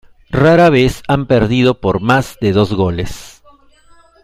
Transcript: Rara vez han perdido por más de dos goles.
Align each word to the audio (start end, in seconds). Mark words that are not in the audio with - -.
Rara 0.31 0.71
vez 0.71 1.03
han 1.07 1.27
perdido 1.27 1.79
por 1.79 2.01
más 2.01 2.35
de 2.41 2.53
dos 2.53 2.73
goles. 2.73 3.43